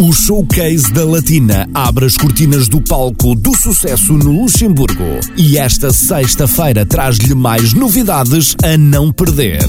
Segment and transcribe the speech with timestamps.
[0.00, 5.20] O Showcase da Latina abre as cortinas do palco do sucesso no Luxemburgo.
[5.36, 9.60] E esta sexta-feira traz-lhe mais novidades a não perder.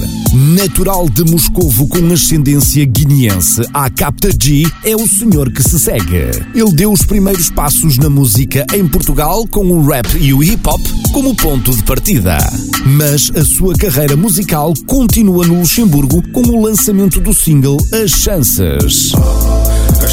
[0.56, 6.30] Natural de Moscovo com ascendência guineense, a Capta G é o senhor que se segue.
[6.54, 10.66] Ele deu os primeiros passos na música em Portugal com o rap e o hip
[10.66, 10.80] hop
[11.12, 12.38] como ponto de partida.
[12.86, 19.12] Mas a sua carreira musical continua no Luxemburgo com o lançamento do single As Chances.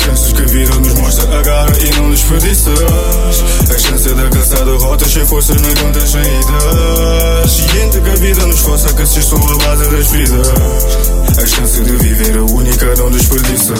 [0.05, 2.79] Chances que a vida nos mostra, agarra e não desperdiças.
[3.69, 7.59] A chance da caçada rotas sem forças, não encontras saídas.
[7.59, 9.05] E entre que a vida nos força, que a
[9.57, 10.47] base das vidas.
[11.37, 13.73] A chance de viver a única, não desperdiça.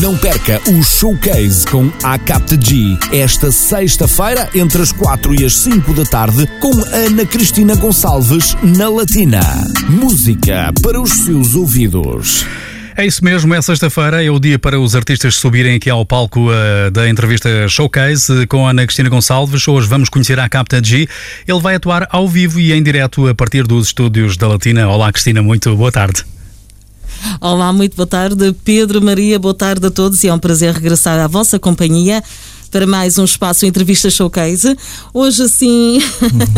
[0.00, 5.92] Não perca o showcase com a G esta sexta-feira entre as 4 e as 5
[5.92, 9.40] da tarde com Ana Cristina Gonçalves na Latina.
[9.88, 12.46] Música para os seus ouvidos.
[12.98, 16.50] É isso mesmo, é sexta-feira, é o dia para os artistas subirem aqui ao palco
[16.50, 19.68] uh, da entrevista Showcase com Ana Cristina Gonçalves.
[19.68, 21.08] Hoje vamos conhecer a Capta G.
[21.46, 24.88] Ele vai atuar ao vivo e em direto a partir dos estúdios da Latina.
[24.88, 26.24] Olá, Cristina, muito boa tarde.
[27.40, 28.52] Olá, muito boa tarde.
[28.64, 32.20] Pedro, Maria, boa tarde a todos e é um prazer regressar à vossa companhia
[32.70, 34.76] para mais um espaço Entrevista Showcase.
[35.12, 35.98] Hoje, assim,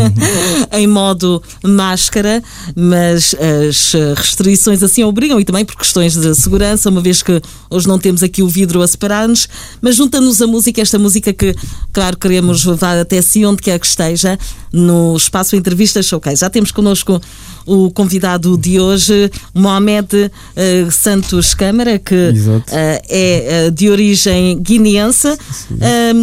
[0.71, 2.43] em modo máscara,
[2.75, 7.87] mas as restrições assim obrigam e também por questões de segurança, uma vez que hoje
[7.87, 9.47] não temos aqui o vidro a separar-nos,
[9.81, 11.55] mas junta-nos a música, esta música que,
[11.91, 14.37] claro, queremos levar até si, onde quer que esteja,
[14.71, 16.41] no espaço Entrevista Showcase.
[16.41, 17.21] Já temos connosco
[17.65, 22.63] o convidado de hoje, Mohamed uh, Santos Câmara, que uh,
[23.09, 25.27] é uh, de origem guineense,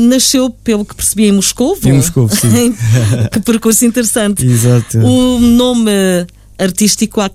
[0.09, 1.77] nasceu, pelo que percebi, em Moscou.
[1.85, 2.75] Em Moscou, sim.
[3.33, 4.45] que percurso interessante.
[4.45, 4.99] Exato.
[4.99, 5.91] O nome
[6.59, 7.31] artístico à.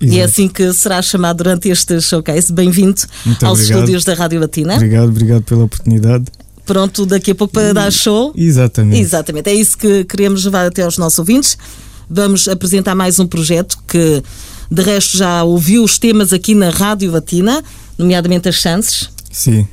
[0.00, 2.52] E é assim que será chamado durante este showcase.
[2.52, 3.00] Bem-vindo
[3.42, 3.62] aos obrigado.
[3.62, 4.74] estúdios da Rádio Latina.
[4.76, 6.26] Obrigado, obrigado pela oportunidade.
[6.64, 8.32] Pronto, daqui a pouco para dar show.
[8.36, 9.00] Exatamente.
[9.00, 9.48] Exatamente.
[9.48, 11.56] É isso que queremos levar até aos nossos ouvintes
[12.08, 14.22] vamos apresentar mais um projeto que,
[14.70, 17.62] de resto, já ouviu os temas aqui na Rádio Latina,
[17.98, 19.08] nomeadamente as chances.
[19.30, 19.66] Sim.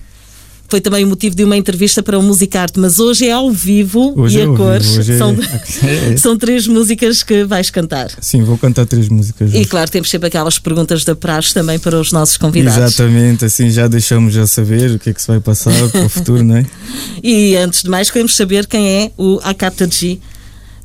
[0.74, 4.20] Foi também o motivo de uma entrevista para o Musicarte, mas hoje é ao vivo
[4.20, 4.98] hoje e é a cores.
[4.98, 5.38] Hoje são,
[5.84, 6.18] é...
[6.18, 8.10] são três músicas que vais cantar.
[8.20, 9.54] Sim, vou cantar três músicas.
[9.54, 12.96] E claro, temos sempre aquelas perguntas da praxe também para os nossos convidados.
[12.96, 16.10] Exatamente, assim já deixamos a saber o que é que se vai passar para o
[16.10, 16.66] futuro, não é?
[17.22, 20.20] E antes de mais, queremos saber quem é o Akata G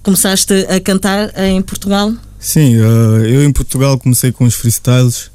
[0.02, 2.12] começaste a cantar em Portugal?
[2.38, 5.30] Sim, uh, eu em Portugal comecei com os freestyles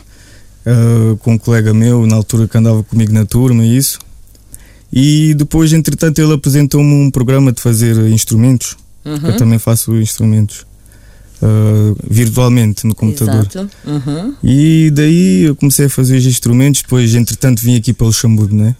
[0.65, 3.99] uh, com um colega meu, na altura que andava comigo na turma e isso.
[4.91, 8.77] E depois, entretanto, ele apresentou-me um programa de fazer instrumentos.
[9.03, 9.27] Uhum.
[9.27, 10.65] Eu também faço instrumentos
[11.41, 13.47] uh, virtualmente no computador.
[13.49, 13.69] Exato.
[13.85, 14.35] Uhum.
[14.43, 16.83] E daí eu comecei a fazer os instrumentos.
[16.83, 18.75] Depois, entretanto, vim aqui para Luxemburgo, né?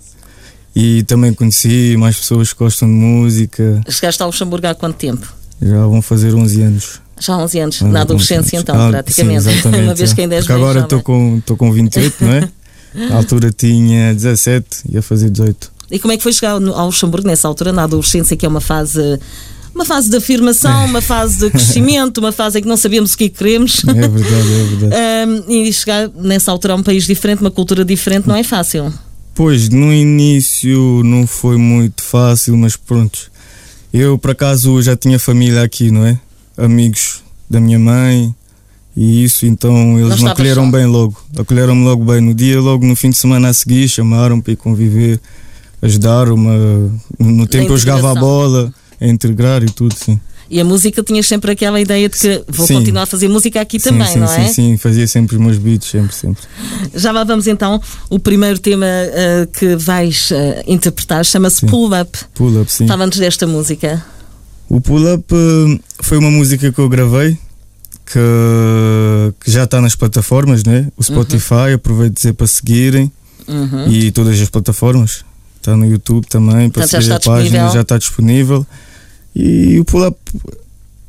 [0.76, 3.82] E também conheci mais pessoas que gostam de música.
[3.90, 5.43] Chegaste ao Luxemburgo há quanto tempo?
[5.62, 7.02] Já vão fazer 11 anos.
[7.20, 9.44] Já há 11 anos, na adolescência então, ah, praticamente.
[9.44, 12.50] Sim, Uma vez que ainda és Porque agora estou com, com 28, não é?
[13.10, 15.72] Na altura tinha 17, ia fazer 18.
[15.90, 18.62] E como é que foi chegar ao Luxemburgo nessa altura, na adolescência, que é uma
[18.62, 19.20] fase
[19.74, 23.18] uma fase de afirmação, uma fase de crescimento, uma fase em que não sabemos o
[23.18, 23.84] que queremos.
[23.88, 24.96] É verdade, é verdade.
[25.28, 28.94] um, e chegar nessa altura a um país diferente, uma cultura diferente, não é fácil.
[29.34, 33.32] Pois, no início não foi muito fácil, mas pronto.
[33.94, 36.20] Eu, por acaso, já tinha família aqui, não é?
[36.58, 38.34] Amigos da minha mãe
[38.98, 41.16] e isso, então eles me acolheram bem logo.
[41.38, 42.20] Acolheram-me logo bem.
[42.20, 45.20] No dia, logo no fim de semana a seguir, chamaram para ir conviver,
[45.82, 46.92] ajudaram-me.
[47.20, 50.20] No tempo eu jogava a bola, a integrar e tudo, sim.
[50.50, 52.76] E a música tinhas sempre aquela ideia de que vou sim.
[52.76, 54.48] continuar a fazer música aqui sim, também, sim, não é?
[54.48, 56.44] Sim, sim, fazia sempre os meus beats, sempre, sempre.
[56.94, 57.82] Já lá vamos então.
[58.10, 60.36] O primeiro tema uh, que vais uh,
[60.68, 62.18] interpretar chama-se Pull Up.
[62.36, 62.88] Pull Up, sim.
[62.88, 64.04] Fala-nos desta música.
[64.70, 67.38] O Pull Up uh, foi uma música que eu gravei.
[68.06, 68.20] Que,
[69.40, 70.90] que já está nas plataformas, né?
[70.98, 71.76] O Spotify, uhum.
[71.76, 73.10] aproveito de dizer para seguirem
[73.48, 73.88] uhum.
[73.88, 75.24] e todas as plataformas.
[75.58, 78.68] Está no YouTube também, para Portanto, seguir a página, já está disponível.
[79.36, 80.18] E o pull-up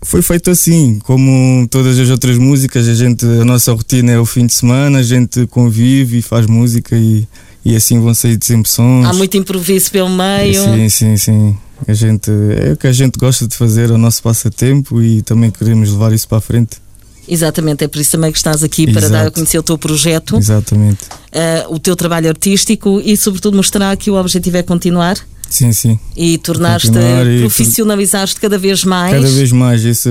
[0.02, 4.26] foi feito assim, como todas as outras músicas, a gente, a nossa rotina é o
[4.26, 7.26] fim de semana, a gente convive e faz música e,
[7.64, 9.06] e assim vão sair sempre sons.
[9.06, 10.62] Há muito improviso pelo meio.
[10.62, 11.56] Sim, sim, sim.
[11.88, 15.22] A gente, é o que a gente gosta de fazer, é o nosso passatempo e
[15.22, 16.84] também queremos levar isso para a frente.
[17.26, 19.12] Exatamente, é por isso também que estás aqui para Exato.
[19.12, 21.04] dar a conhecer o teu projeto, Exatamente.
[21.04, 25.16] uh, o teu trabalho artístico e, sobretudo, mostrar que o objetivo é continuar.
[25.54, 26.00] Sim, sim.
[26.16, 29.14] E tornaste, e- profissionalizaste cada vez mais.
[29.14, 29.84] Cada vez mais.
[29.84, 30.10] Isso,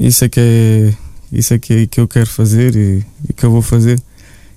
[0.00, 0.94] isso é que é.
[1.30, 4.00] Isso é que, que eu quero fazer e, e que eu vou fazer.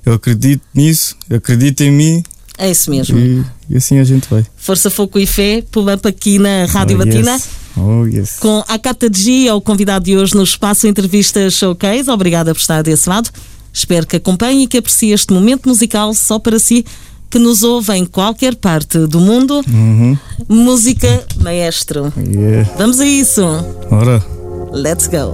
[0.06, 2.24] Eu acredito nisso, eu acredito em mim
[2.58, 3.20] É isso mesmo.
[3.20, 4.46] e, e assim a gente vai.
[4.56, 7.34] Força, foco e fé, pull-up aqui na Rádio oh, Batina.
[7.34, 7.50] Yes.
[7.76, 8.40] Oh, yes.
[8.40, 12.10] Com a Cata G, é o convidado de hoje no Espaço Entrevista Showcase.
[12.10, 13.30] Obrigada por estar desse lado.
[13.74, 16.86] Espero que acompanhe e que aprecie este momento musical só para si,
[17.34, 19.60] que nos ouve em qualquer parte do mundo.
[19.68, 20.16] Uhum.
[20.48, 22.14] Música maestro.
[22.16, 22.70] Yeah.
[22.78, 23.42] Vamos a isso.
[23.90, 24.24] Ora,
[24.72, 25.34] Let's go.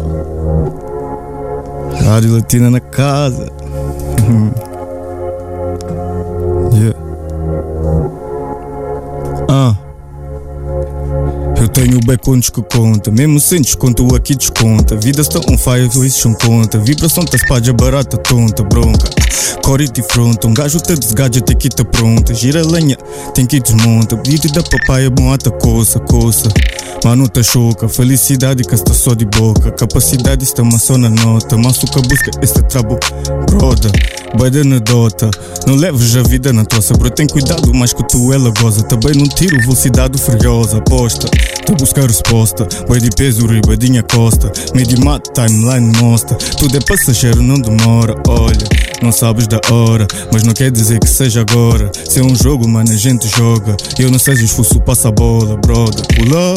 [2.05, 3.51] Rádio Latina na casa.
[6.73, 6.97] yeah.
[9.49, 9.88] Ah.
[11.59, 14.95] Eu tenho becones que conta, mesmo sem desconto aqui desconta.
[14.95, 16.79] Vida está on fire, isso são conta.
[16.79, 19.09] Vibração tá espalha barata, tonta, bronca.
[19.61, 22.33] Core de fronta, um gajo te desgaja, te quita pronta.
[22.33, 22.95] Gira lenha,
[23.35, 24.15] tem que desmonta.
[24.15, 26.47] Beat da papaya, bom ata coça, coça.
[27.03, 29.71] Mano, tá choca, felicidade que está só de boca.
[29.71, 31.57] Capacidade está só na nota.
[31.57, 32.97] Que busca este trabo,
[33.49, 33.91] broda.
[34.37, 35.29] Baida na dota,
[35.65, 37.09] não leves a vida na tossa, bro.
[37.09, 38.83] Tem cuidado, mais que tu ela goza.
[38.83, 41.27] Também não tiro velocidade furiosa, aposta.
[41.65, 44.51] Tô buscar resposta, boi de peso, ribadinha costa.
[44.73, 46.35] Medimat timeline mostra.
[46.57, 48.15] Tudo é passageiro, não demora.
[48.27, 48.67] Olha,
[49.01, 51.91] não sabes da hora, mas não quer dizer que seja agora.
[52.07, 53.77] Se é um jogo, mano, a gente joga.
[53.99, 56.05] Eu não seja esforço, passa a bola, brother.
[56.15, 56.55] Pula,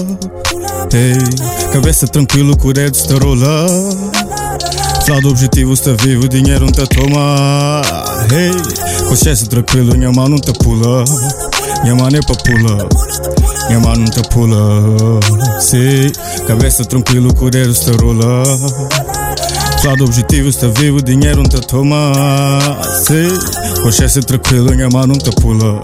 [0.92, 3.68] hey, cabeça tranquilo, com o dedo está rolar.
[5.08, 7.82] Lado objetivo está vivo, dinheiro não tá toma.
[8.32, 11.04] Hey, consciência tranquilo, minha mão não tá pula.
[11.82, 12.88] Minha mão é pra pula.
[13.68, 15.60] Minha mão não tá pula.
[15.60, 16.12] Sim,
[16.46, 18.44] cabeça tranquilo, com o dedo está rolar.
[19.84, 22.12] Lado objetivo está vivo, dinheiro não tá toma.
[23.04, 25.80] Sim, consciência tranquilo, minha mão não tá pula.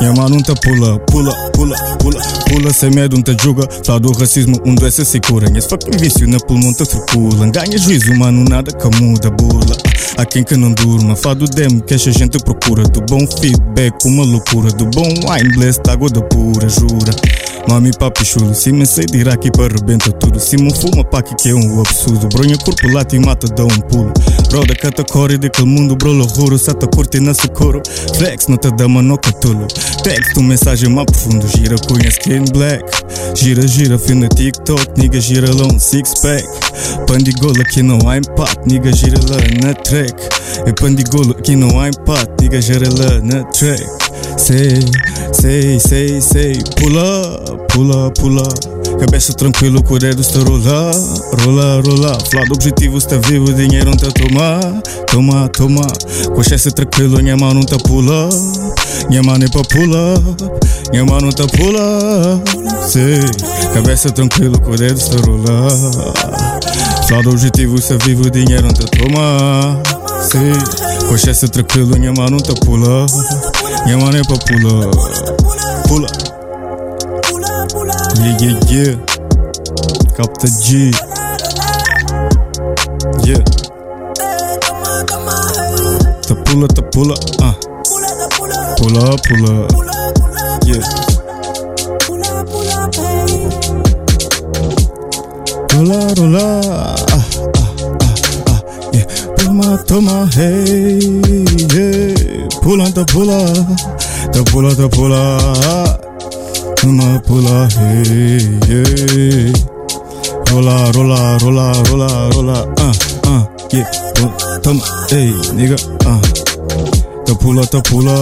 [0.00, 3.68] Minha mão não tá pula, pula, pula, pula, pula sem medo, não te julga.
[3.86, 5.46] Fala do racismo, um doença se cura.
[5.56, 7.48] Esse fucking vício na pulmão te circula.
[7.50, 9.76] Ganha juízo, mano, nada que muda, bula.
[10.16, 12.82] Há quem que não durma, fala do demo que esta gente procura.
[12.84, 14.70] Do bom feedback, uma loucura.
[14.72, 17.12] Do bom wine, bless, água da pura, jura.
[17.68, 20.38] Mami, papi, chulo, se me sei de Iraque para rebenta tudo.
[20.40, 22.28] Se me fuma, pá, que que é um absurdo.
[22.28, 24.12] Bronha, corpo lá, te mata, dá um pulo.
[24.50, 26.58] Broda, cata core daquele mundo, bro, loucuro.
[26.58, 27.80] Sata curte na socorro.
[28.16, 29.66] Flex, não te dá manoca, tulo.
[30.02, 31.46] Texto, mensagem mais profundo.
[31.56, 32.84] Gira, cunha, skin black.
[33.34, 35.00] Gira, gira, fio na TikTok.
[35.00, 36.44] Nigga, gira lá um six pack.
[37.06, 38.58] Pandigola, aqui não há empate.
[38.66, 40.14] Nigga, gira lá na track.
[40.66, 42.48] É pandigola, aqui há empate.
[42.62, 43.84] Gira lá na track.
[44.38, 44.80] Sei,
[45.34, 46.54] sei, sei, sei.
[46.80, 48.71] Pula, pula, pula.
[49.02, 50.94] Cabeça tranquilo, com o dedo está a rolar,
[51.44, 52.18] rolar, rolar.
[52.30, 54.60] Flado objetivo está vivo, dinheiro não está tomar,
[55.10, 55.82] toma, toma.
[56.32, 58.28] Consciência tranquilo, minha mão não está pular.
[59.08, 60.20] Minha mão é para pular,
[60.92, 62.40] minha mão não está pular.
[62.88, 63.18] Sei,
[63.74, 67.04] cabeça tranquilo, com o dedo está a rolar.
[67.08, 69.82] Flado objetivo está vivo, dinheiro não está tomar.
[70.30, 73.06] Sei, consciência tranquilo, minha mão não a pular.
[73.84, 74.90] Minha mão é para pular,
[75.88, 76.31] pula.
[78.16, 78.94] Yeah, yeah, yeah.
[80.16, 80.90] Capta G.
[83.26, 83.42] Yeah.
[86.26, 87.54] Ta pula, ta pula, ah.
[88.78, 89.52] Pula, pula.
[90.68, 90.84] Yeah.
[95.72, 96.46] Rola, rola.
[97.12, 97.24] Ah,
[97.56, 97.70] ah,
[98.02, 98.14] ah,
[98.52, 98.60] ah.
[98.92, 99.06] Yeah.
[99.36, 101.00] Toma, toma, hey.
[101.72, 102.48] Yeah.
[102.62, 103.38] Pula, ta pula.
[104.32, 106.01] Ta
[106.82, 107.22] pula, ta pula.
[107.22, 109.52] Toma, pula, hey, yeah.
[110.50, 112.92] Rola, rola, rola, rola, rola, ah,
[113.26, 113.86] ah, yeah.
[114.14, 116.20] Pula, toma, hey, nigga, ah.
[117.24, 118.16] Ta pula, ta pula,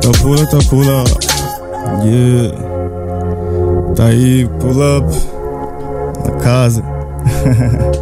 [0.00, 1.04] ta pula, ta pula,
[2.04, 2.52] yeah.
[3.94, 5.06] Tá aí, pull up,
[6.24, 6.82] na casa.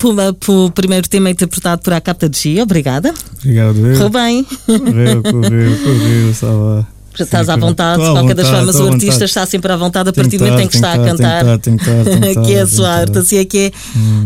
[0.00, 2.62] Pula o primeiro tema interpretado por a Capta de G.
[2.62, 3.12] Obrigada.
[3.38, 4.08] Obrigado, eu.
[4.08, 4.44] bem.
[4.44, 6.88] Correu, correu, correu, estava.
[7.18, 9.24] Estás à vontade, de qualquer das formas, o artista vontade.
[9.24, 11.58] está sempre à vontade a partir do momento em que está a cantar.
[11.58, 12.04] tentar,
[12.46, 13.58] que é a sua arte, assim é que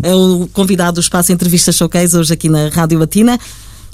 [0.02, 0.11] é.
[0.11, 3.37] É o convidado do Espaço Entrevista Showcase, hoje aqui na Rádio Latina.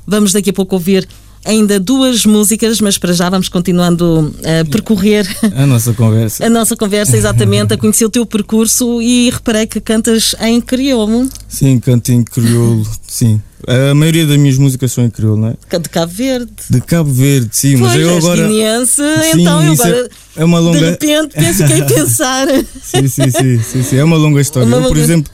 [0.07, 1.09] Vamos daqui a pouco ouvir
[1.45, 6.45] ainda duas músicas, mas para já vamos continuando a percorrer A nossa conversa.
[6.47, 11.29] a nossa conversa, exatamente, a conhecer o teu percurso e reparei que cantas em crioulo,
[11.49, 13.41] Sim, canto em crioulo, sim.
[13.67, 15.79] A maioria das minhas músicas são em crioulo, não é?
[15.79, 16.51] de Cabo Verde.
[16.71, 18.43] De Cabo Verde, sim, mas pois, eu és agora.
[18.49, 18.95] guineense,
[19.33, 22.47] Sim, então eu é- agora, é uma longa- de repente, penso que é pensar.
[22.83, 24.67] Sim, sim, sim, sim, sim, É uma longa história.
[24.67, 25.31] Uma Eu, por longa- exemplo,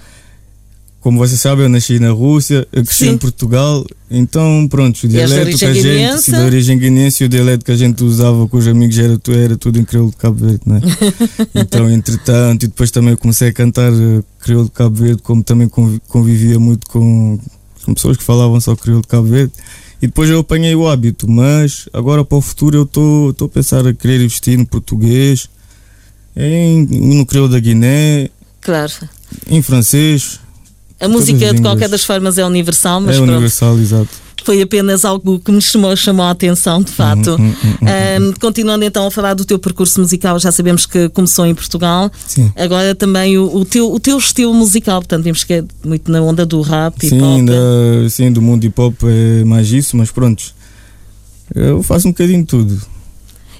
[1.07, 3.11] como você sabe, eu nasci na Rússia, cresci Sim.
[3.11, 7.71] em Portugal, então pronto, o dialeto que a gente, de origem guinense, o dialeto que
[7.71, 10.81] a gente usava com os amigos era, era tudo em crioulo de Cabo Verde, né?
[11.55, 15.45] então, entretanto, e depois também eu comecei a cantar eh, crioulo de Cabo Verde, como
[15.45, 17.39] também convi- convivia muito com,
[17.85, 19.53] com pessoas que falavam só crioulo de Cabo Verde.
[20.03, 23.87] E depois eu apanhei o hábito, mas agora para o futuro eu estou a pensar
[23.87, 25.49] a querer investir no português,
[26.37, 28.29] em, no crioulo da Guiné,
[28.61, 28.93] Claro.
[29.49, 30.41] em francês,
[31.01, 33.33] A música, de qualquer das formas, é universal, mas é pronto.
[33.33, 34.09] universal, exato.
[34.45, 37.33] Foi apenas algo que me chamou, chamou a atenção, de fato.
[37.33, 37.89] Uhum, uhum, uhum,
[38.29, 42.11] Ahm, continuando então a falar do teu percurso musical, já sabemos que começou em Portugal.
[42.27, 42.53] Sim.
[42.57, 46.23] Agora também o, o teu, o teu estilo musical, portanto, vimos que é muito na
[46.23, 47.33] onda do rap e Sim, pop.
[47.33, 47.55] ainda,
[48.09, 50.45] sim, do mundo hip hop é mais isso, mas pronto.
[51.55, 52.81] Eu faço um bocadinho de tudo.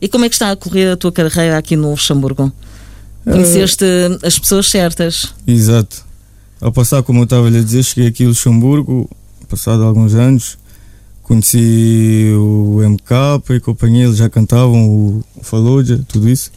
[0.01, 2.53] E como é que está a correr a tua carreira aqui no Luxemburgo?
[3.25, 3.85] Conheceste
[4.23, 5.35] as pessoas certas?
[5.47, 6.05] Exato.
[6.61, 9.09] Ao passar, como eu estava a lhe dizer, cheguei aqui a Luxemburgo,
[9.49, 10.59] passado alguns anos,
[11.23, 16.51] conheci o MK e companhia, eles já cantavam o, Fallujah, tudo isso.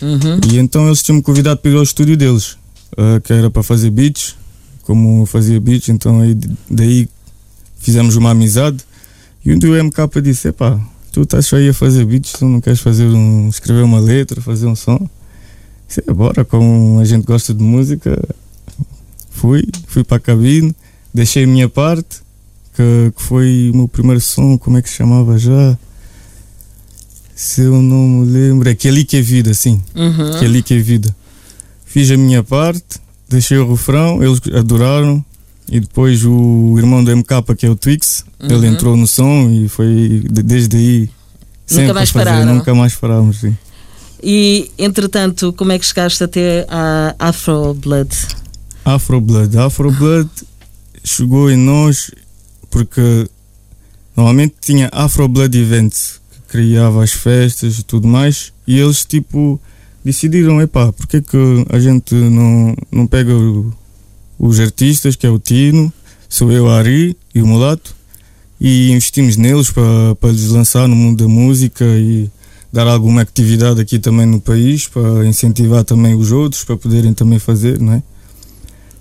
[0.00, 0.40] Uhum.
[0.52, 2.56] E então eles tinham-me convidado para ir ao estúdio deles,
[2.96, 4.36] ah, que era para fazer beats,
[4.82, 6.36] como eu fazia beats, então aí,
[6.70, 7.08] daí
[7.78, 8.78] fizemos uma amizade.
[9.44, 10.80] E um dia o MK disse: Epá,
[11.10, 14.40] tu estás só aí a fazer beats, tu não queres fazer um, escrever uma letra,
[14.40, 15.08] fazer um som?
[15.88, 18.22] Disse: "É, bora, como a gente gosta de música,
[19.32, 20.74] fui, fui para a cabine,
[21.12, 22.20] deixei a minha parte,
[22.74, 25.76] que, que foi o meu primeiro som, como é que se chamava já?
[27.34, 30.38] Se eu não me lembro, é que ali que é vida, sim Uhum.
[30.38, 31.14] que ali que é vida.
[31.84, 32.98] Fiz a minha parte,
[33.28, 35.24] deixei o refrão, eles adoraram.
[35.68, 38.64] E depois o irmão do MK, que é o Twix, ele Uhum.
[38.74, 41.10] entrou no som e foi de- desde aí.
[41.66, 42.54] sempre a mais fazer, pararam.
[42.56, 43.56] Nunca mais parámos, sim.
[44.22, 48.10] E entretanto, como é que chegaste até a Afro Blood?
[48.84, 49.56] Afro Blood.
[49.58, 50.28] Afro Blood
[51.04, 52.10] chegou em nós
[52.70, 53.28] porque
[54.16, 59.60] normalmente tinha Afro Blood Events que criava as festas e tudo mais e eles tipo
[60.04, 61.36] decidiram, epá, porque é que
[61.70, 63.72] a gente não, não pega o-
[64.38, 65.92] os artistas, que é o Tino,
[66.28, 67.94] sou eu, Ari e o Mulato
[68.60, 72.28] e investimos neles para, para lhes lançar no mundo da música e
[72.72, 77.38] dar alguma atividade aqui também no país para incentivar também os outros para poderem também
[77.38, 78.02] fazer, não é?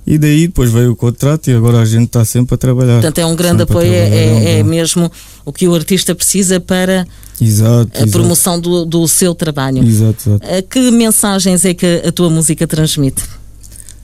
[0.05, 2.93] E daí depois veio o contrato e agora a gente está sempre a trabalhar.
[2.93, 4.07] Portanto, é um grande Sempre apoio, é,
[4.55, 5.11] é- é mesmo
[5.45, 7.07] o que o artista precisa para
[7.39, 9.83] Exato, a exato, promoção do, do seu trabalho.
[9.83, 10.45] exato, exato.
[10.47, 13.21] Eh, Que mensagens é que a tua música transmite?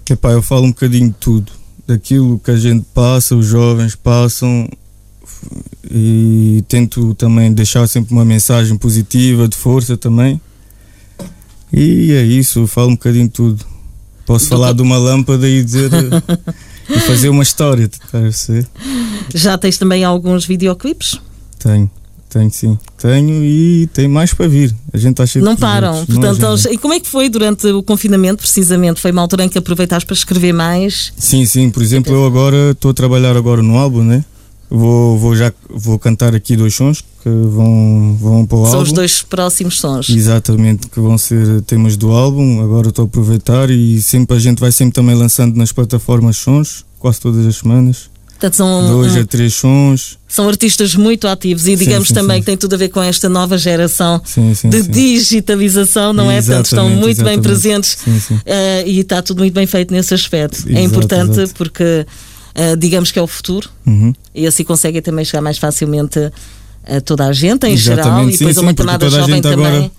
[0.10, 1.52] Epá, eu falo um bocadinho de tudo.
[1.88, 4.70] Daquilo que a gente passa, os jovens passam
[5.90, 10.40] e tento também deixar sempre uma mensagem positiva, de força também.
[11.72, 13.66] E é isso, eu falo um bocadinho de tudo.
[14.28, 15.90] Posso falar de uma lâmpada e dizer
[16.90, 18.68] e fazer uma história, tá a perceber?
[19.34, 21.20] Já tens também alguns videoclipes?
[21.58, 21.90] Tenho,
[22.30, 22.78] tenho sim.
[22.98, 24.76] Tenho e tem mais para vir.
[24.94, 25.96] A gente está cheio Não de param.
[25.96, 26.50] Não Portanto, arranjam.
[26.52, 29.00] eles- e como é que foi durante o confinamento, precisamente?
[29.02, 31.14] Foi uma altura em que aproveitaste para escrever mais?
[31.18, 31.70] Sim, sim.
[31.70, 34.24] Por exemplo, eu agora estou a trabalhar agora no álbum, né?
[34.70, 38.84] Vou, vou já vou cantar aqui dois sons que vão, vão para o São álbum.
[38.84, 40.10] os dois próximos sons.
[40.10, 42.62] Exatamente, que vão ser temas do álbum.
[42.64, 46.86] Agora estou a aproveitar e sempre a gente vai sempre também lançando nas plataformas sons,
[47.00, 48.10] quase todas as semanas.
[48.32, 50.20] Portanto, são, Dois um- a três sons.
[50.28, 52.42] são artistas muito ativos e Sim, digamos sim, também sim.
[52.42, 54.92] que tem tudo a ver com esta nova geração Sim, sim, de sim.
[54.92, 56.36] digitalização, não é?
[56.42, 57.42] Portanto, estão Exatamente, muito bem exatamente.
[57.42, 58.40] presentes Sim, sim.
[58.46, 60.66] eh, e está tudo muito bem feito nesse aspecto.
[60.68, 61.54] é Exato, importante exato.
[61.58, 62.06] porque
[62.54, 64.14] eh, digamos que é o futuro Uhum.
[64.36, 66.32] e assim conseguem também chegar mais facilmente
[66.90, 69.10] a toda a gente em geral Exatamente, e sim, depois a sim, uma camada a
[69.10, 69.66] jovem gente também.
[69.68, 69.92] agora-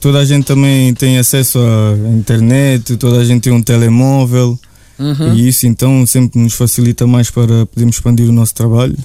[0.00, 4.58] Toda a gente também tem acesso à internet, toda a gente tem um telemóvel.
[4.98, 5.34] Uhum.
[5.34, 8.96] E isso então sempre nos facilita mais para podermos expandir o nosso trabalho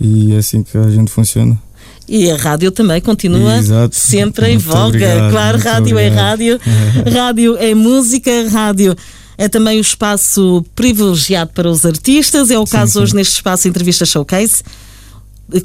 [0.00, 1.56] e é assim que a gente funciona.
[2.08, 3.94] E a rádio também continua Exato.
[3.94, 4.86] sempre em Muito voga.
[4.86, 6.24] obrigado, claro, rádio é obrigado.
[6.26, 6.60] rádio,
[7.12, 8.96] rádio é música, rádio
[9.36, 12.50] é também o espaço privilegiado para os artistas.
[12.50, 12.98] É o caso sim.
[13.00, 14.62] hoje neste espaço Entrevista Showcase.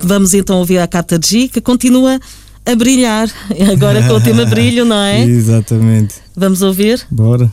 [0.02, 2.20] Vamos então ouvir a Cata G, que continua
[2.66, 3.30] a brilhar,
[3.72, 5.24] agora com o tema brilho, não é?
[5.24, 6.16] Exatamente.
[6.36, 7.06] Vamos ouvir?
[7.12, 7.52] Bora.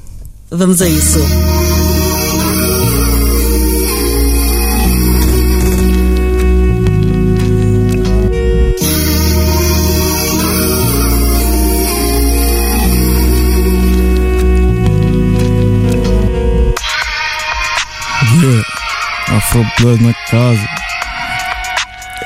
[0.50, 1.18] Vamos a isso.
[18.40, 18.62] Yeah.
[19.28, 20.89] Afro Blood na casa.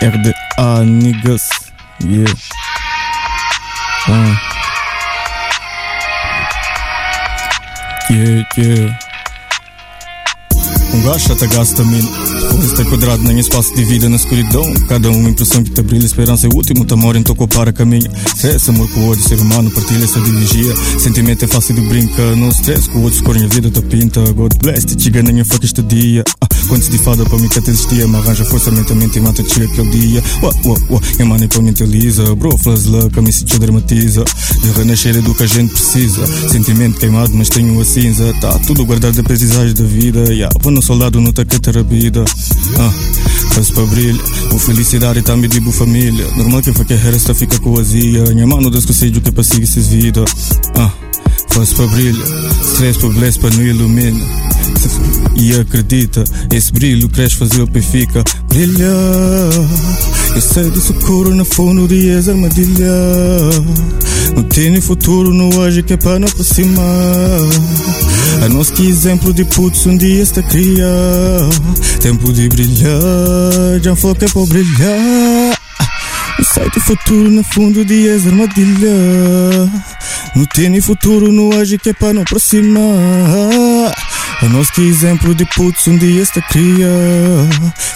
[0.03, 1.49] RDA niggas.
[2.01, 2.35] Yeah.
[4.09, 4.41] Ah.
[8.11, 8.99] Yeah, yeah.
[10.95, 11.83] com gás, até gasta
[12.63, 14.73] está quadrado nem espaço de vida na escuridão.
[14.89, 18.11] Cada uma impressão que te brilha, esperança é o último, tamor então para caminho.
[18.37, 20.75] Stress, amor com o outro ser humano, partilha essa dirigir.
[20.99, 24.21] Sentimento é fácil de brincar, no stress, com o outro a vida da pinta.
[24.33, 26.25] God bless, te chiga nem a este dia.
[26.41, 29.63] Ah, quando de fada para mim que até existia, me arranja força mentalmente e mata-te
[29.63, 30.23] aquele dia.
[30.43, 34.25] Uah, uah, uah, e mano para mentaliza, bro, flas luck, a me se dramatiza.
[34.63, 36.27] De renascer é do que a gente precisa.
[36.49, 38.33] Sentimento queimado, mas tenho a cinza.
[38.41, 40.33] Tá tudo guardado, aprendizagens da vida.
[40.33, 42.25] Yeah, vou no soldado, não tá que a vida.
[42.79, 42.93] Ah,
[43.53, 44.23] faz para brilho,
[44.53, 46.27] o felicidade tá me digo família.
[46.37, 48.25] Normal que que a resta fica com azia.
[48.35, 50.25] Minha mano, Deus que que seguir essas vidas.
[50.77, 50.91] Ah,
[51.51, 52.23] faz para brilho,
[52.63, 54.54] stress para bless para não ilumina.
[55.37, 58.91] E acredita, esse brilho cresce, fazer o pé fica brilha.
[60.35, 62.91] Eu sei do socorro na fundo de as armadilha.
[64.35, 66.85] Não tem futuro no hoje que é para não aproximar.
[68.45, 70.89] A nós que exemplo de putz um dia está cria.
[72.01, 75.59] Tempo de brilhar, já foi que é para brilhar.
[76.39, 79.71] Eu sei do futuro no fundo de as armadilha.
[80.35, 83.95] Não tem futuro no hoje que é para não aproximar.
[84.43, 86.89] A nós que exemplo de putz um dia está cria.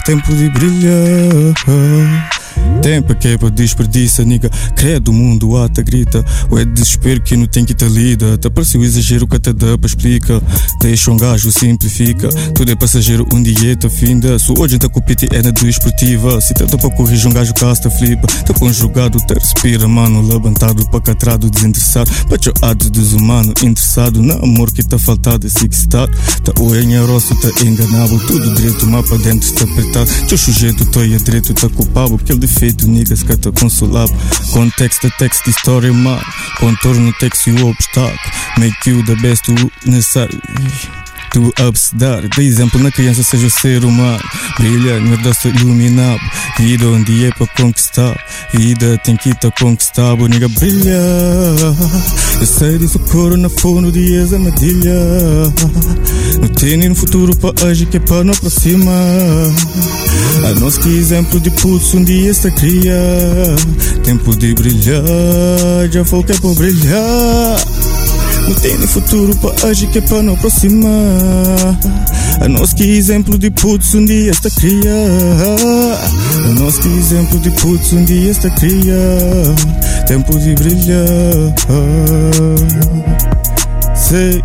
[0.05, 2.38] Tempo de brilhar.
[2.81, 4.49] Tempo que é para desperdiça, nigga.
[4.75, 6.23] Credo, o mundo ata grita.
[6.49, 8.37] Ou é desespero que não tem que ter lida.
[8.37, 10.41] Te parece o exagero que até dá para explica.
[10.81, 12.29] Deixa um gajo simplifica.
[12.55, 14.39] Tudo é passageiro, um dia tá finda.
[14.39, 14.99] Se hoje tá com
[15.31, 16.39] é na desportiva.
[16.39, 18.27] Se tenta para corrigir um gajo casta flipa.
[18.27, 20.21] Tá conjugado, te respira, mano.
[20.21, 22.09] Levantado, pacatrado, desinteressado.
[22.29, 24.21] Pachoado, desumano, interessado.
[24.21, 26.11] No amor que tá faltado, é sixtado.
[26.43, 28.19] Tá o enharoso, tá enganado.
[28.25, 30.09] Tudo direito, mapa dentro, tá apertado.
[30.27, 32.15] Teu sujeito, tô aí direito, tá culpado.
[32.15, 34.15] Aquele defeito, niggas tá consolável.
[34.51, 36.23] Contexto, texto, história, mano.
[36.59, 38.19] Contorno, texto e o obstáculo.
[38.57, 39.47] Make you the best,
[39.85, 40.41] necessário.
[41.31, 44.19] Tu upstar, dá exemplo na criança, seja o ser humano.
[44.57, 46.19] Brilha, nerdoso, iluminado.
[46.57, 48.17] Vida onde é para conquistar.
[48.53, 50.99] Vida tem que estar conquistável, nigga, brilha.
[52.39, 54.93] Eu sei disso, coro na fundo de armadilha.
[56.41, 58.95] Não tem nem futuro para hoje que é para não aproximar.
[60.45, 62.95] A nós que exemplo de pulso um dia está cria.
[64.03, 65.03] Tempo de brilhar,
[65.91, 67.98] já foi que é para brilhar.
[68.47, 71.79] Não tem nem futuro para hoje que é para não aproximar.
[72.41, 74.95] A nós que exemplo de putz um dia está cria.
[76.45, 78.95] A nós que exemplo de putz um dia está cria.
[80.07, 81.05] Tempo de brilhar.
[83.95, 84.43] Sei.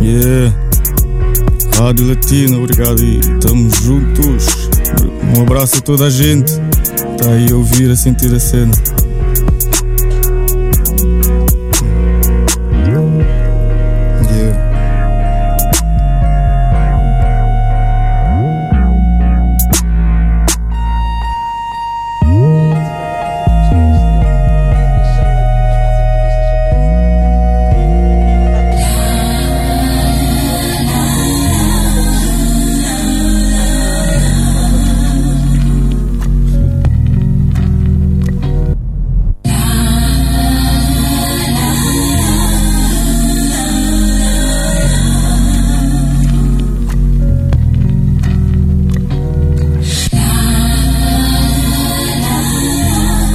[0.00, 0.54] Yeah.
[1.76, 4.46] Rádio Latina, obrigado e estamos juntos.
[5.36, 6.52] Um abraço a toda a gente.
[6.52, 8.72] Está aí a ouvir, a sentir a cena.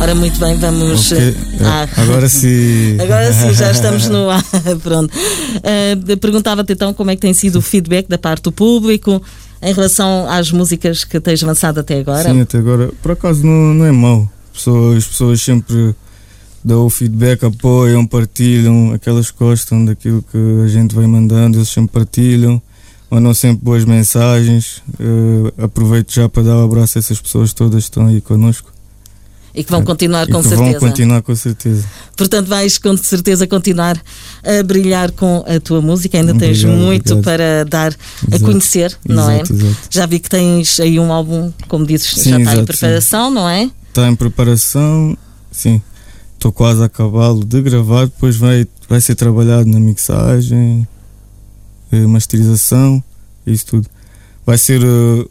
[0.10, 1.12] Ora, muito bem, vamos.
[1.12, 1.36] Okay.
[1.62, 1.88] Ah.
[2.02, 2.98] Agora sim.
[3.00, 4.43] Agora sim, já estamos no ar.
[4.82, 5.13] Pronto.
[5.13, 9.22] Uh, Perguntava-te então como é que tem sido o feedback da parte do público
[9.62, 12.28] em relação às músicas que tens avançado até agora.
[12.28, 12.91] Sim, até agora.
[13.04, 14.28] Por acaso não, não é mau.
[14.52, 15.93] Pessoas, as pessoas sempre
[16.65, 21.91] dão o feedback, apoiam, partilham, aquelas gostam daquilo que a gente vai mandando, eles sempre
[21.91, 22.60] partilham,
[23.12, 24.82] mandam sempre boas mensagens.
[25.00, 28.78] Uh, aproveito já para dar um abraço a essas pessoas todas que estão aí connosco.
[29.53, 30.79] E que vão continuar e com que certeza.
[30.79, 31.85] Vão continuar com certeza.
[32.15, 34.01] Portanto, vais com certeza continuar
[34.43, 36.17] a brilhar com a tua música.
[36.17, 37.23] Ainda Obrigado, tens muito obrigado.
[37.23, 38.43] para dar a Exato.
[38.45, 39.55] conhecer, não Exato, é?
[39.55, 39.77] exato.
[39.89, 43.31] Já vi que tens aí um álbum, como dizes, Sim, já está em exato, preparação,
[43.31, 43.69] não é?
[43.89, 45.17] Está em preparação,
[45.51, 45.81] sim.
[46.35, 50.88] Estou quase a acabá-lo de gravar, depois vai, vai ser trabalhado na mixagem,
[51.91, 53.03] eh, masterização,
[53.45, 53.88] isso tudo.
[54.45, 55.25] Vai ser eh,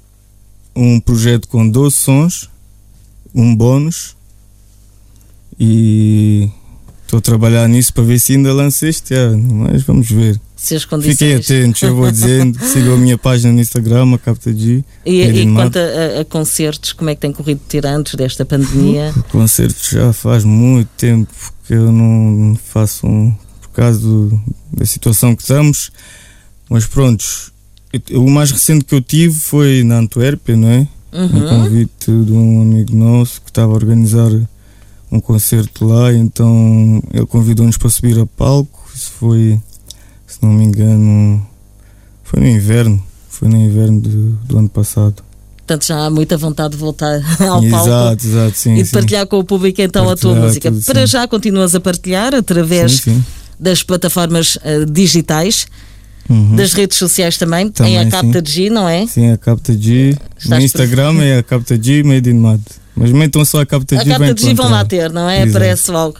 [0.76, 2.50] um projeto com 12 sons,
[3.40, 4.16] um bónus
[5.58, 6.48] e
[7.04, 10.38] estou a trabalhar nisso para ver se ainda lanço este ano, mas vamos ver.
[11.12, 14.84] Fiquem atentos, eu vou dizendo, sigam a minha página no Instagram, a Capta G.
[15.06, 19.14] E, e quanto a, a concertos, como é que tem corrido tirantes desta pandemia?
[19.30, 21.32] Concertos já faz muito tempo
[21.66, 24.40] que eu não faço um, por causa do-
[24.72, 25.92] da situação que estamos.
[26.68, 27.52] Mas prontos,
[28.12, 30.88] o mais recente que eu tive foi na Antuérpia, não é?
[31.12, 31.48] Um Uhum.
[31.48, 34.30] convite de um amigo nosso que estava a organizar
[35.10, 38.78] um concerto lá, então ele convidou-nos para subir a palco.
[38.94, 39.58] Isso foi,
[40.26, 41.44] se não me engano,
[42.22, 43.02] foi no inverno.
[43.30, 45.22] Foi no inverno do, do ano passado.
[45.58, 48.26] Portanto, já há muita vontade de voltar ao palco.
[48.26, 48.74] exato, sim.
[48.74, 48.92] E de sim.
[48.92, 50.70] partilhar com o público então a tua Partilhar música.
[50.72, 51.12] tudo, Para sim.
[51.12, 53.24] já continuas a partilhar através Sim, sim.
[53.58, 55.66] das plataformas eh, digitais,
[56.28, 56.56] Uhum.
[56.56, 58.10] das redes sociais também, Também, em a.
[58.10, 59.06] Capta G, não é?
[59.06, 60.16] Sim, a Capta G.
[60.38, 62.60] Estás no Instagram é a Capta G Made in Mad.
[62.94, 65.28] Mas metam só a Capta A G Capta vai de G vão lá ter, não
[65.28, 65.38] é?
[65.42, 65.50] Exato.
[65.56, 66.16] Aparece logo.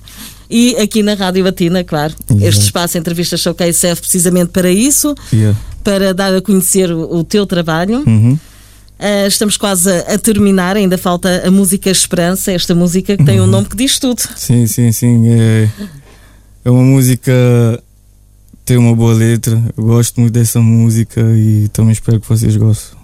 [0.51, 2.45] E aqui na Rádio Batina, claro, Exato.
[2.49, 5.59] este espaço Entrevista Showcase serve precisamente para isso, Yeah.
[5.85, 8.03] para dar a conhecer o, o teu trabalho.
[8.07, 8.39] Uhum.
[8.99, 13.27] Ah, estamos quase a, a terminar, ainda falta a música Esperança, esta música que Uhum.
[13.27, 14.23] tem um nome que diz tudo.
[14.37, 15.29] Sim, sim, sim.
[15.29, 15.69] É,
[16.65, 17.31] é uma música.
[18.69, 19.65] Tem uma boa letra.
[19.75, 22.99] Eu gosto muito dessa música e também espero que vocês gostem.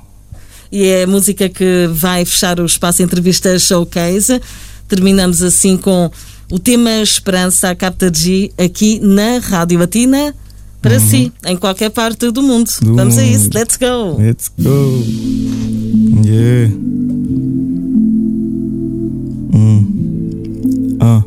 [0.70, 4.42] E é a música que vai fechar o espaço Entrevista Showcase.
[4.86, 6.10] Terminamos assim com
[6.52, 10.34] o tema Esperança, a Capta G, aqui na Rádio Batina,
[10.82, 12.68] para si, em qualquer parte do mundo.
[12.82, 12.88] Uhum.
[12.90, 13.54] Do Vamos a isso, mundo.
[13.54, 14.18] let's go!
[14.18, 15.02] Let's go.
[16.26, 16.74] Yeah.
[19.54, 20.98] Hum.
[21.00, 21.22] Ah.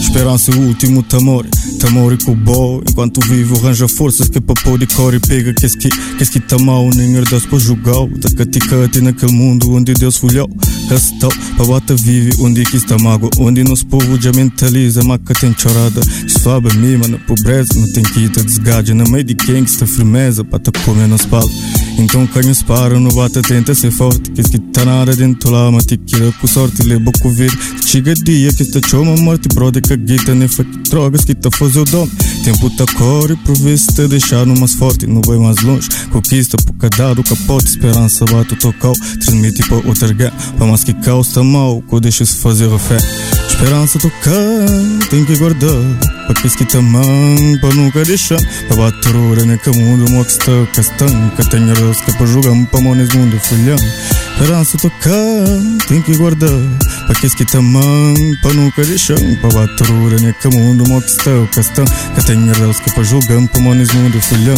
[0.00, 1.46] Esperança é o último tamor
[1.80, 5.66] Tamor e cowboy Enquanto vivo arranja forças que para pôr e cor e pega Que
[5.66, 6.88] esse que, que esse que tá mal.
[6.94, 10.48] Nem herdas para jogar Da caticate naquele mundo onde Deus folhou.
[10.88, 15.54] Castal, para bata vive Onde que está mágoa Onde nosso povo já mentaliza Maca tem
[15.56, 16.00] chorada.
[16.22, 20.44] Desfaba mima na pobreza Não tem quita desgaja Na meio de quem que está firmeza.
[20.44, 24.58] Para tá comer nos palos então canhos para, no bata tenta ser forte Que que
[24.58, 28.62] tá nada dentro lá, mas te queira com sorte Leva com vida, chega dia que
[28.62, 31.84] está chama morte Brother que a guita nem foi que drogas que tá fazer o
[31.84, 32.08] dom
[32.44, 35.62] Tempo tá cor e por ver se te deixar no mais forte Não vai mais
[35.62, 40.66] longe, conquista por cada o capote Esperança bate o tocau, transmite para outra guerra Para
[40.66, 42.98] mais que caos tá mal, que deixa-se fazer a fé
[43.48, 45.70] Esperança tocar, tem que guardar
[46.26, 47.04] Para que que tá mão,
[47.62, 52.04] para nunca deixar Para bater hora naquele mundo, mo que está castão Que tenha rosto
[52.04, 53.78] que para jogar para mones mundo folhão
[54.34, 56.50] Esperança tocar, tem que guardar
[57.36, 58.82] que tá mão, para nunca
[59.48, 63.60] bater hora naquele mundo, mo que está castão Que tenha rosto que para jogar para
[63.60, 64.56] mones mundo folhão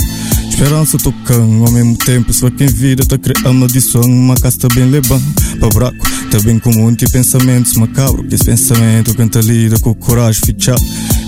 [0.49, 4.91] Esperança tocando ao mesmo tempo Só quem vida tá criando maldição Uma casa tá bem
[4.91, 5.23] levando
[5.61, 10.41] para buraco Tá bem comum de pensamentos macabros Que esse pensamento canta lida com coragem
[10.45, 10.83] fechado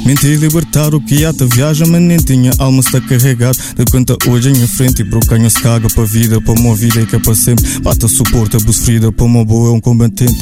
[0.05, 4.51] Mentir, libertar o que te viaja Mas nem tinha alma está carregado De conta hoje
[4.51, 7.19] em frente E pro canho se caga para vida Para uma vida e que é
[7.19, 10.35] para sempre Bata suporta a sofrida Para uma boa é um combatente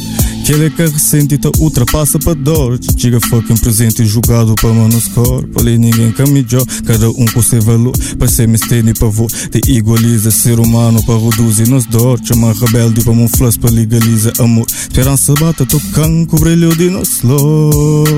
[0.44, 2.79] que ele é que ressente e ultrapassa para dor.
[2.96, 7.62] Chega fucking presente e julgado para mano score Ali ninguém caminhou, cada um com seu
[7.62, 7.94] valor.
[8.18, 12.20] Para ser mistério e pavor Te igualiza ser humano para reduzir nos dor.
[12.25, 14.66] Chama rebelde para um flash para legaliza amor.
[14.68, 18.11] Esperança bata tocando com o brilho de nosso Lord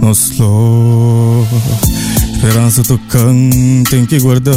[0.00, 4.54] Nosso Lord Esperança tocando, tem que guardar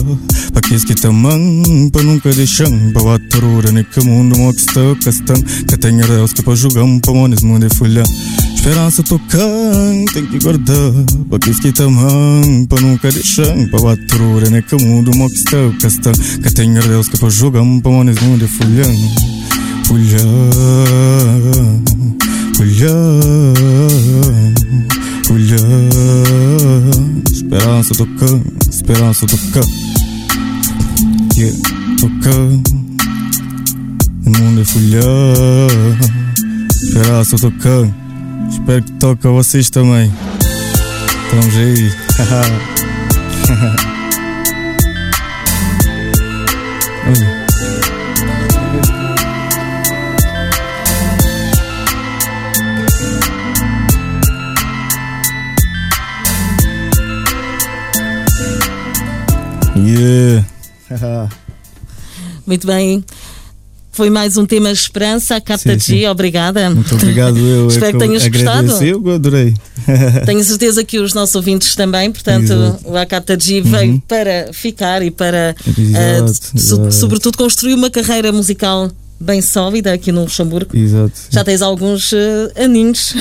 [0.54, 4.60] Para que que tá mão, para nunca deixar Para bater hora naquele mundo, mo que
[4.60, 5.36] está castão
[5.68, 8.06] Que tenha Deus que para jogar para mones mundo é folhar
[8.54, 10.94] Esperança tocando, tem que guardar
[11.32, 15.38] Para que que tá mão, para nunca deixar Para bater hora naquele mundo, mo que
[15.38, 18.86] está castão Que tenha Deus que para jogar para mones mundo é folhar
[19.88, 20.20] Folhar,
[22.56, 22.94] folhar
[25.26, 27.09] Folhar
[27.52, 29.64] Esperança tocar, esperança tocar
[31.36, 31.58] Yeah,
[32.00, 32.46] tocar
[34.24, 35.02] O mundo é folhar
[36.72, 37.90] Esperança tocar
[38.52, 40.14] Espero que toque a vocês também.
[41.26, 41.92] Estamos aí
[47.08, 47.39] Olha.
[62.46, 63.04] Muito bem.
[63.92, 65.98] Foi mais um tema Esperança, a Capta Sim, de sim.
[66.00, 66.70] G, obrigada.
[66.70, 67.68] Muito obrigado, eu.
[67.70, 68.84] Espero que tenhas gostado.
[68.84, 69.54] Eu adorei.
[70.26, 72.88] Tenho certeza que os nossos ouvintes também, portanto, Exato.
[72.90, 76.92] o Acapta G veio para ficar e para, Exato, so- exato.
[76.94, 80.78] sobretudo, construir uma carreira musical bem sólida aqui no Luxemburgo.
[80.78, 81.12] Exato.
[81.30, 83.14] Já tens alguns eh, aninhos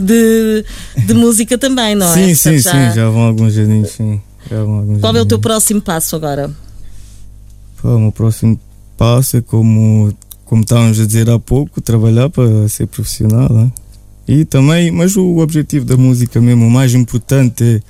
[0.00, 0.64] de,
[1.04, 2.14] de música também, não é?
[2.14, 4.22] sim, sim, Portanto, sim, já vão alguns aninhos, sim.
[4.50, 5.42] Já vão alguns Qual é o teu aninhos.
[5.42, 6.50] próximo passo agora?
[7.84, 8.58] O meu próximo
[8.96, 10.12] passo é como,
[10.46, 13.52] como estávamos a dizer há pouco, trabalhar para ser profissional.
[13.52, 13.70] Né?
[14.26, 17.82] E também, mas o objetivo da música mesmo, o mais importante é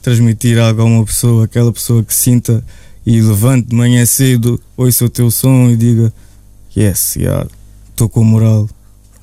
[0.00, 2.64] transmitir algo a uma pessoa, aquela pessoa que sinta
[3.04, 6.12] e levante de manhã cedo, ouça o teu som e diga
[6.76, 7.18] yes,
[7.90, 8.68] estou com moral.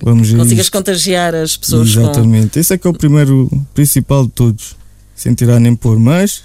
[0.02, 0.72] Vamos Consigas isto.
[0.72, 2.54] contagiar as pessoas Exatamente.
[2.54, 2.60] Com...
[2.60, 4.78] Esse é que é o primeiro, principal de todos.
[5.16, 6.44] Sem tirar nem pôr, mas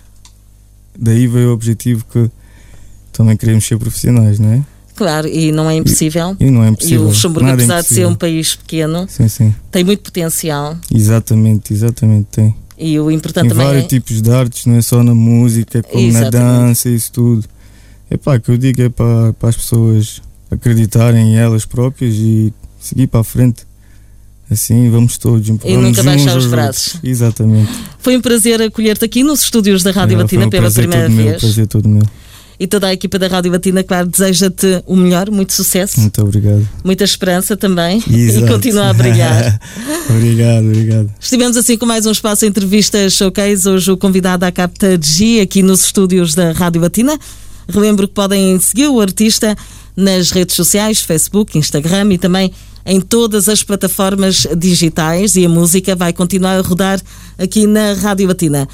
[0.98, 2.28] daí veio o objetivo que
[3.14, 4.62] também queremos ser profissionais, não é?
[4.94, 6.36] Claro, e não é impossível.
[6.38, 7.00] E, e não é impossível.
[7.00, 9.54] E o Luxemburgo, Nada apesar é de ser um país pequeno, sim, sim.
[9.70, 10.76] tem muito potencial.
[10.92, 12.54] Exatamente, exatamente, tem.
[12.76, 13.86] E o importante tem vários é...
[13.86, 16.34] tipos de artes, não é só na música, como exatamente.
[16.34, 17.44] na dança, isso tudo.
[18.10, 22.52] É pá, que eu digo é para, para as pessoas acreditarem em elas próprias e
[22.78, 23.64] seguir para a frente.
[24.50, 25.48] Assim vamos todos.
[25.48, 26.98] E nunca baixar os braços.
[27.02, 27.72] Exatamente.
[27.98, 31.30] Foi um prazer acolher-te aqui nos estúdios da Rádio é, Batina um pela primeira vez.
[31.30, 32.04] Meu, prazer todo meu.
[32.58, 36.00] E toda a equipa da Rádio Batina, claro, deseja-te o melhor, muito sucesso.
[36.00, 36.68] Muito obrigado.
[36.84, 38.02] Muita esperança também.
[38.08, 38.46] Exato.
[38.46, 39.60] E continua a brilhar.
[40.08, 41.10] obrigado, obrigado.
[41.18, 43.68] Estivemos assim com mais um espaço entrevista showcase.
[43.68, 47.18] Hoje o convidado à Capta G aqui nos estúdios da Rádio Batina.
[47.68, 49.56] Relembro que podem seguir o artista
[49.96, 52.52] nas redes sociais, Facebook, Instagram e também
[52.86, 57.00] em todas as plataformas digitais e a música vai continuar a rodar
[57.38, 58.68] aqui na Rádio Batina.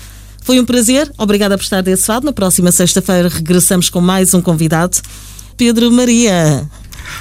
[0.50, 2.24] Foi um prazer, obrigada por estar desse lado.
[2.24, 4.96] Na próxima sexta-feira regressamos com mais um convidado,
[5.56, 6.68] Pedro Maria.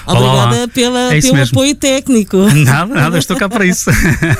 [0.07, 1.59] Obrigada Olá, pela, é pelo mesmo.
[1.59, 2.37] apoio técnico.
[2.65, 3.91] Nada, nada, estou cá para isso.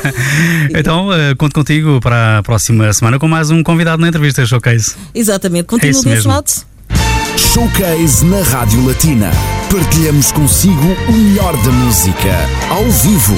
[0.76, 4.96] então, uh, conto contigo para a próxima semana com mais um convidado na entrevista Showcase.
[5.14, 6.32] exatamente, continua é desse mesmo.
[6.32, 6.52] lado.
[7.38, 9.30] Showcase na Rádio Latina.
[9.72, 12.36] Partilhamos consigo o melhor da música,
[12.72, 13.36] ao vivo.